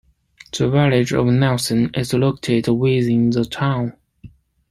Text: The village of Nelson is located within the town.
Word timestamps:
The 0.57 0.67
village 0.67 1.13
of 1.13 1.27
Nelson 1.27 1.91
is 1.93 2.11
located 2.11 2.69
within 2.71 3.29
the 3.29 3.45
town. 3.45 3.95